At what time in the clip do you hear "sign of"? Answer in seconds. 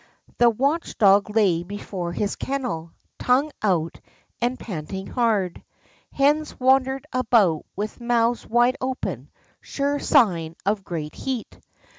9.99-10.83